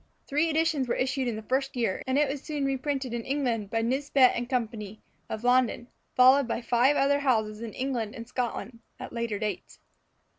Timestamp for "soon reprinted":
2.41-3.13